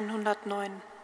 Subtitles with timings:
[0.00, 0.97] 109.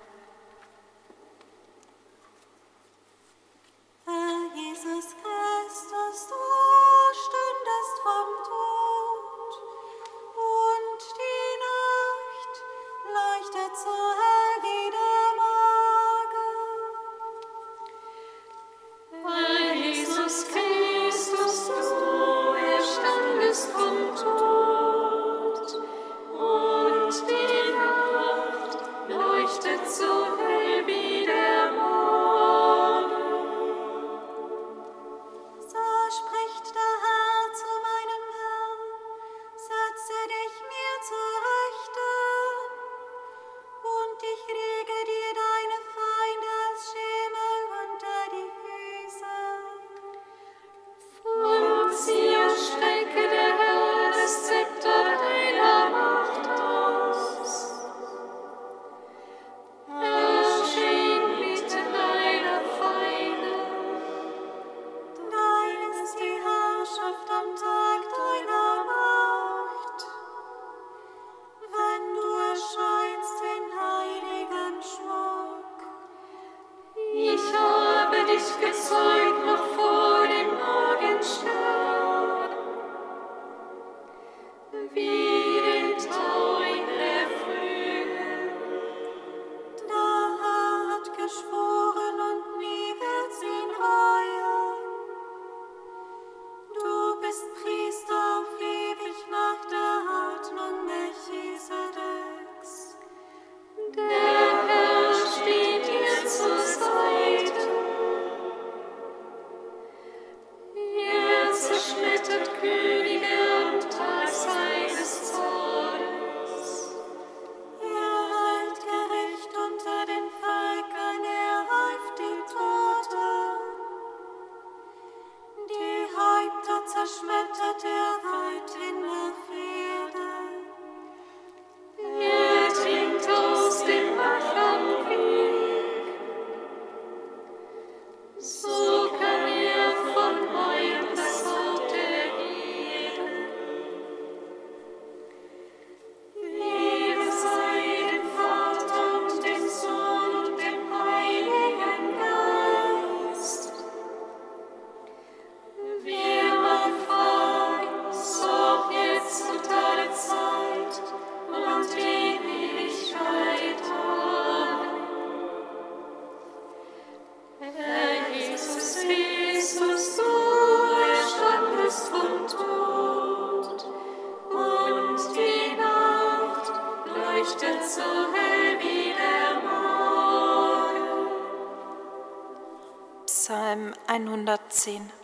[183.44, 185.23] Psalm 110.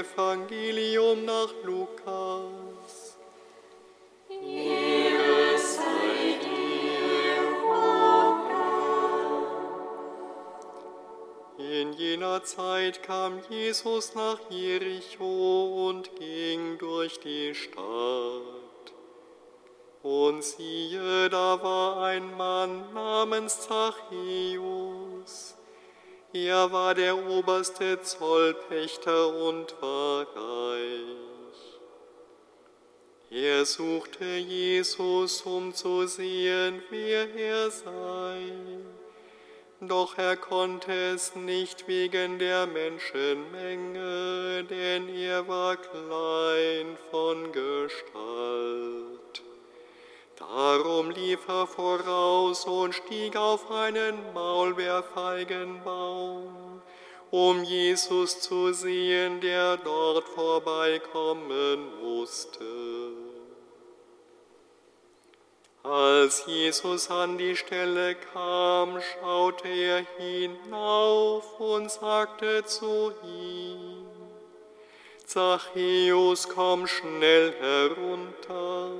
[0.00, 3.16] Evangelium nach Lukas.
[11.58, 18.42] In jener Zeit kam Jesus nach Jericho und ging durch die Stadt.
[20.02, 25.55] Und siehe, da war ein Mann namens Zachäus.
[26.32, 31.16] Er war der oberste Zollpächter und war reich.
[33.30, 38.40] Er suchte Jesus, um zu sehen, wer er sei.
[39.80, 49.45] Doch er konnte es nicht wegen der Menschenmenge, denn er war klein von Gestalt.
[50.38, 56.82] Darum lief er voraus und stieg auf einen Maulbeerfeigenbaum,
[57.30, 62.66] um Jesus zu sehen, der dort vorbeikommen musste.
[65.82, 74.06] Als Jesus an die Stelle kam, schaute er hinauf und sagte zu ihm,
[75.24, 78.90] Zachäus, komm schnell herunter,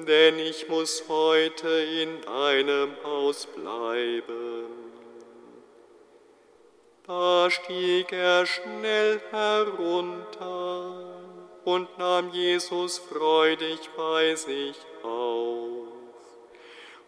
[0.00, 4.64] denn ich muss heute in deinem Haus bleiben.
[7.06, 10.94] Da stieg er schnell herunter
[11.64, 15.88] und nahm Jesus freudig bei sich auf.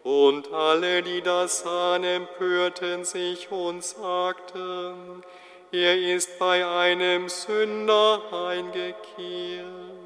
[0.03, 5.23] Und alle, die das sahen, empörten sich und sagten,
[5.71, 10.04] er ist bei einem Sünder eingekehrt.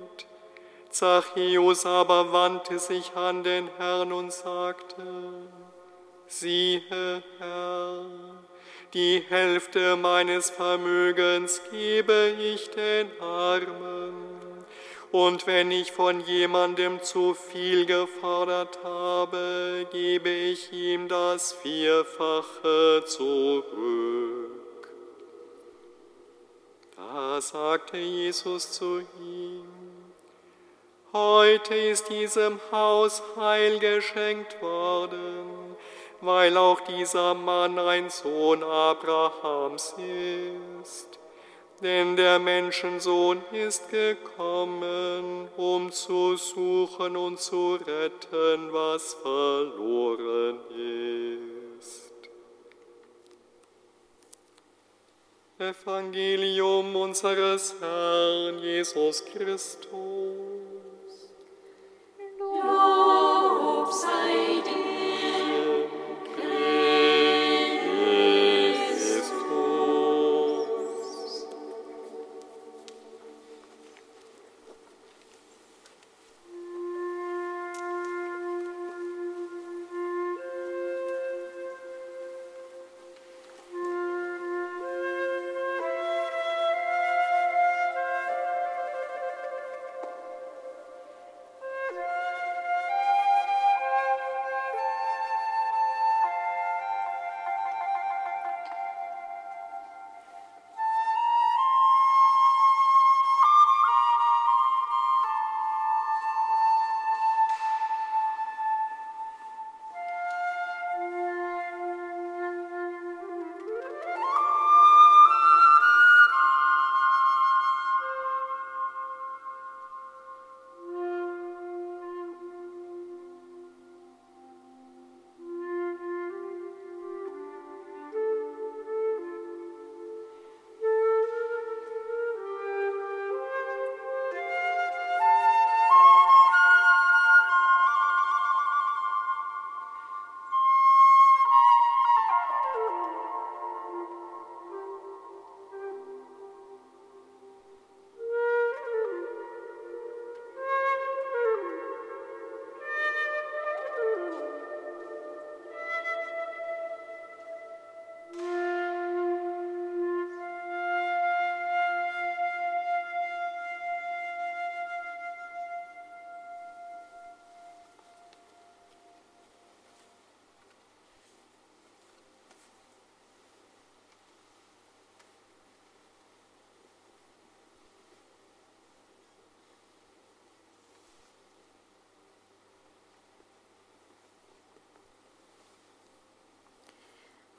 [0.89, 5.03] Zachäus aber wandte sich an den Herrn und sagte,
[6.27, 8.05] siehe, Herr,
[8.93, 14.13] die Hälfte meines Vermögens gebe ich den Armen.
[15.11, 24.49] Und wenn ich von jemandem zu viel gefordert habe, gebe ich ihm das Vierfache zurück.
[26.95, 29.58] Da sagte Jesus zu ihm,
[31.11, 35.75] Heute ist diesem Haus Heil geschenkt worden,
[36.21, 39.95] weil auch dieser Mann ein Sohn Abrahams
[40.83, 41.17] ist.
[41.81, 50.59] Denn der Menschensohn ist gekommen, um zu suchen und zu retten, was verloren
[51.79, 52.13] ist.
[55.57, 60.48] Evangelium unseres Herrn Jesus Christus.
[62.63, 64.78] Lob sei dir.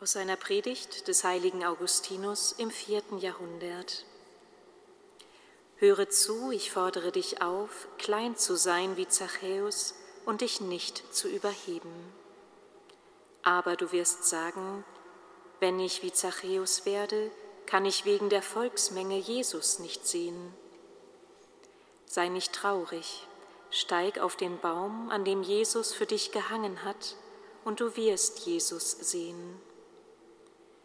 [0.03, 4.07] Aus einer Predigt des heiligen Augustinus im vierten Jahrhundert.
[5.77, 11.29] Höre zu, ich fordere dich auf, klein zu sein wie Zachäus und dich nicht zu
[11.29, 11.93] überheben.
[13.43, 14.87] Aber du wirst sagen,
[15.59, 17.31] wenn ich wie Zachäus werde,
[17.67, 20.55] kann ich wegen der Volksmenge Jesus nicht sehen.
[22.07, 23.27] Sei nicht traurig,
[23.69, 27.17] steig auf den Baum, an dem Jesus für dich gehangen hat,
[27.67, 29.61] und du wirst Jesus sehen.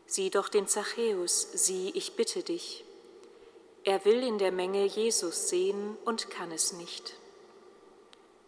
[0.07, 2.85] Sieh doch den Zachäus, sieh, ich bitte dich.
[3.83, 7.15] Er will in der Menge Jesus sehen und kann es nicht.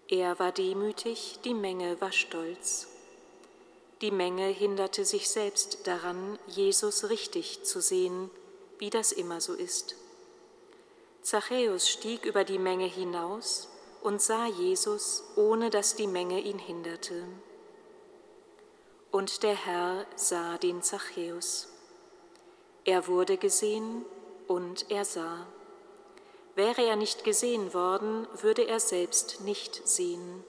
[0.08, 2.88] Er war demütig, die Menge war stolz.
[4.02, 8.30] Die Menge hinderte sich selbst daran, Jesus richtig zu sehen,
[8.78, 9.96] wie das immer so ist.
[11.24, 13.68] Zachäus stieg über die Menge hinaus
[14.02, 17.24] und sah Jesus, ohne dass die Menge ihn hinderte.
[19.12, 21.70] Und der Herr sah den Zachäus.
[22.84, 24.06] Er wurde gesehen
[24.48, 25.48] und er sah.
[26.56, 30.44] Wäre er nicht gesehen worden, würde er selbst nicht sehen.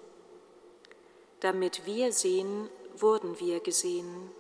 [1.41, 4.31] Damit wir sehen, wurden wir gesehen.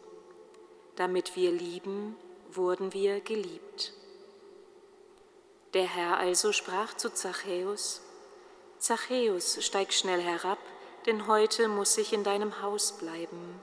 [0.96, 2.16] Damit wir lieben,
[2.50, 3.92] wurden wir geliebt.
[5.74, 8.00] Der Herr also sprach zu Zachäus,
[8.78, 10.58] Zachäus, steig schnell herab,
[11.06, 13.60] denn heute muss ich in deinem Haus bleiben.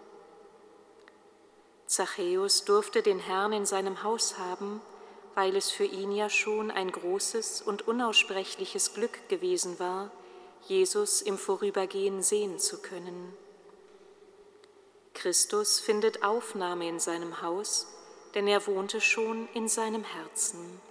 [1.88, 4.82] Zachäus durfte den Herrn in seinem Haus haben,
[5.36, 10.10] weil es für ihn ja schon ein großes und unaussprechliches Glück gewesen war,
[10.68, 13.34] Jesus im Vorübergehen sehen zu können.
[15.14, 17.88] Christus findet Aufnahme in seinem Haus,
[18.34, 20.82] denn er wohnte schon in seinem Herzen.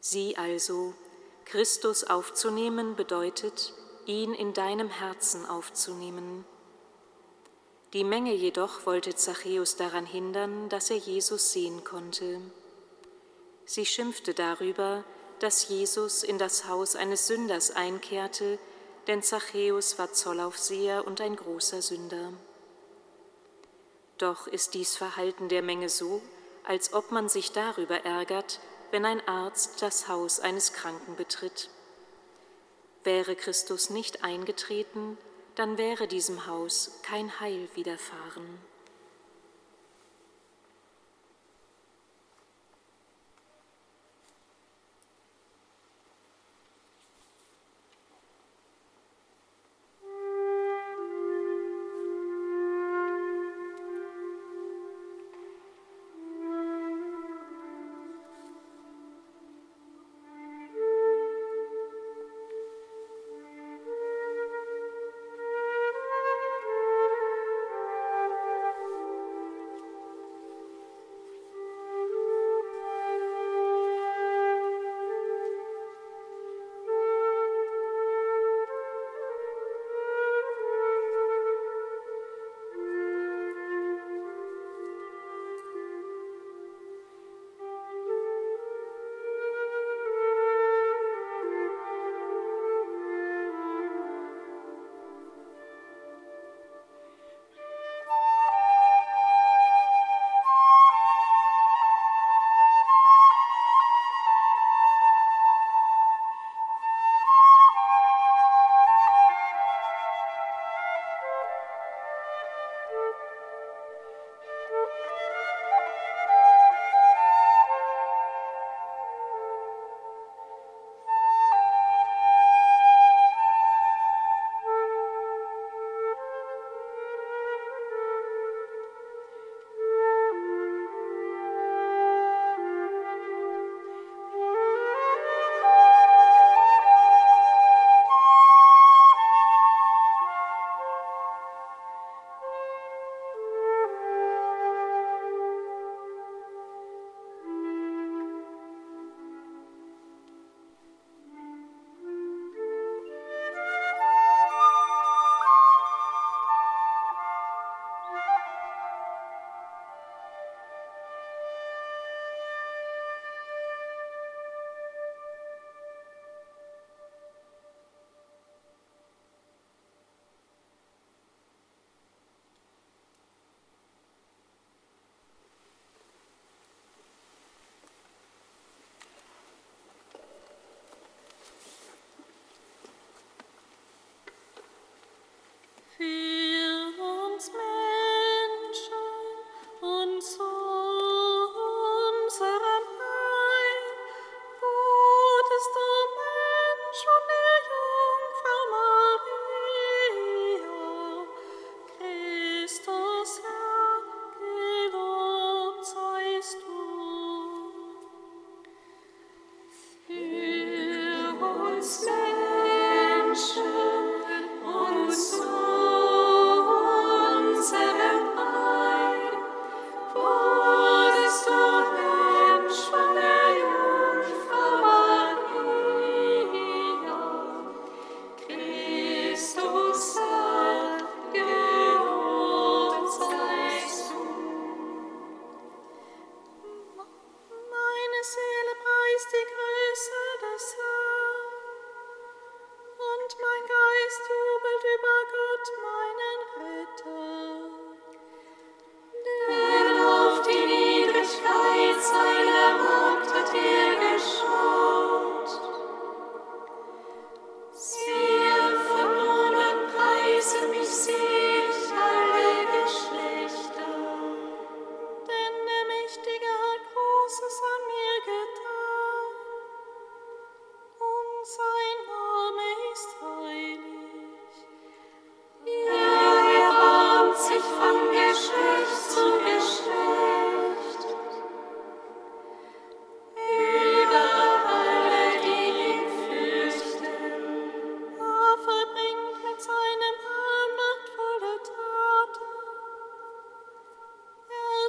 [0.00, 0.94] Sieh also,
[1.44, 3.72] Christus aufzunehmen bedeutet,
[4.06, 6.44] ihn in deinem Herzen aufzunehmen.
[7.92, 12.40] Die Menge jedoch wollte Zachäus daran hindern, dass er Jesus sehen konnte.
[13.64, 15.02] Sie schimpfte darüber,
[15.40, 18.58] dass Jesus in das Haus eines Sünders einkehrte,
[19.08, 22.32] denn Zachäus war Zollaufseher und ein großer Sünder.
[24.18, 26.22] Doch ist dies Verhalten der Menge so,
[26.64, 28.60] als ob man sich darüber ärgert,
[28.92, 31.70] wenn ein Arzt das Haus eines Kranken betritt.
[33.02, 35.16] Wäre Christus nicht eingetreten,
[35.54, 38.69] dann wäre diesem Haus kein Heil widerfahren.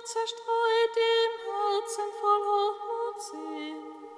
[0.04, 4.11] zerstreut, im Herzen voll Hochmut sind.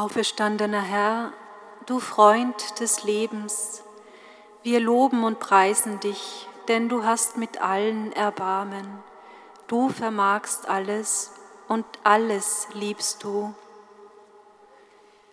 [0.00, 1.34] Auferstandener Herr,
[1.84, 3.82] du Freund des Lebens,
[4.62, 8.86] wir loben und preisen dich, denn du hast mit allen Erbarmen.
[9.66, 11.32] Du vermagst alles
[11.68, 13.52] und alles liebst du.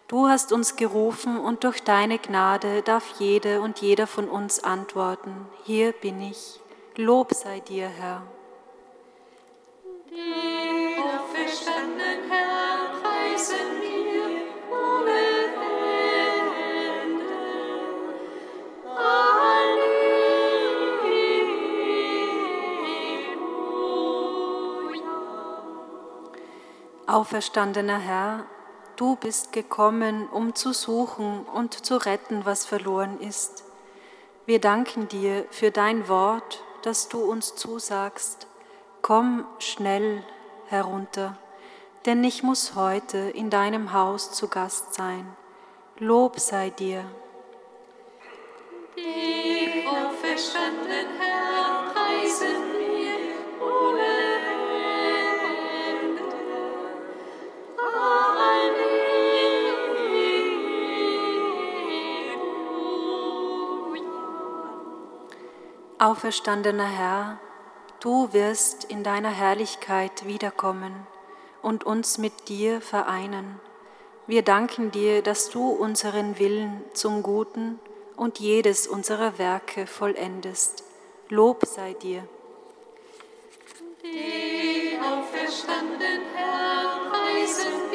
[0.10, 5.47] Du hast uns gerufen und durch deine Gnade darf jede und jeder von uns antworten,
[5.63, 6.60] hier bin ich.
[6.97, 8.21] Lob sei dir, Herr.
[10.12, 12.27] Den auferstandenen
[27.08, 28.46] Auferstandener Herr,
[28.98, 33.63] du bist gekommen, um zu suchen und zu retten, was verloren ist.
[34.46, 38.48] Wir danken dir für dein Wort, das du uns zusagst.
[39.02, 40.22] Komm schnell
[40.65, 41.38] herunter,
[42.06, 45.34] denn ich muss heute in deinem Haus zu Gast sein.
[46.00, 47.06] Lob sei dir.
[48.98, 51.37] Den auferstandenen Herrn
[65.99, 67.39] Auferstandener Herr,
[68.01, 70.93] du wirst in deiner Herrlichkeit wiederkommen
[71.63, 73.60] und uns mit dir vereinen.
[74.27, 77.79] Wir danken dir, dass du unseren Willen zum Guten
[78.15, 80.83] und jedes unserer Werke vollendest.
[81.29, 82.27] Lob sei dir.
[84.03, 87.87] Den auferstandenen Herrn preisen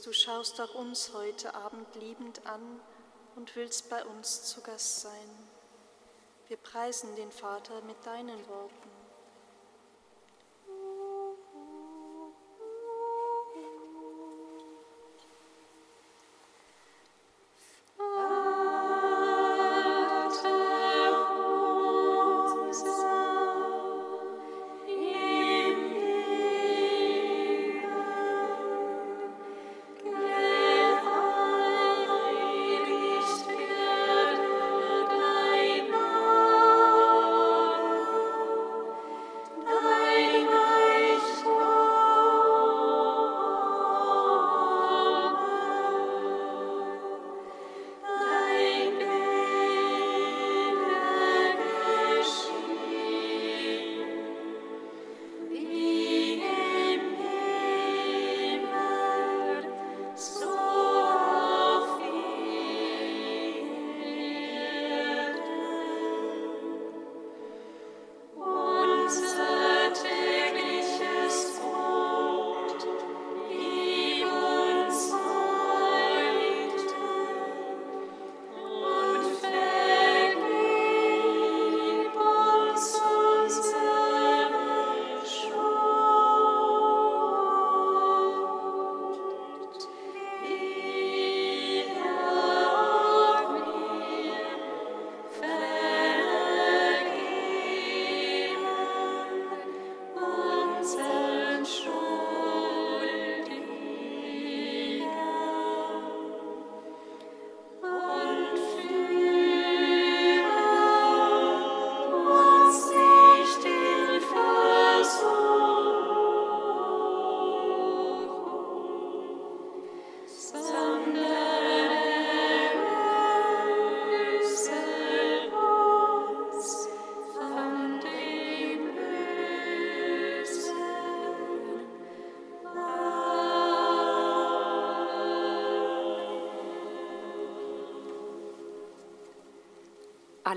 [0.00, 2.80] Du schaust auch uns heute Abend liebend an
[3.36, 5.48] und willst bei uns zu Gast sein.
[6.48, 8.81] Wir preisen den Vater mit deinen Worten.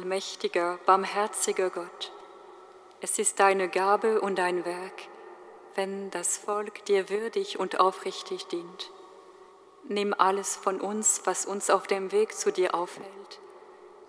[0.05, 2.13] Allmächtiger, barmherziger Gott,
[3.01, 5.01] es ist deine Gabe und dein Werk,
[5.73, 8.91] wenn das Volk dir würdig und aufrichtig dient.
[9.85, 13.39] Nimm alles von uns, was uns auf dem Weg zu dir aufhält,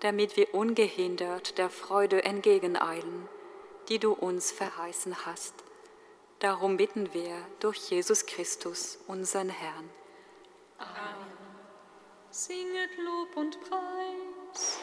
[0.01, 3.27] damit wir ungehindert der Freude entgegeneilen,
[3.89, 5.55] die du uns verheißen hast.
[6.37, 9.89] Darum bitten wir durch Jesus Christus, unseren Herrn.
[10.77, 11.37] Amen.
[12.29, 14.79] Singet Lob und Preis.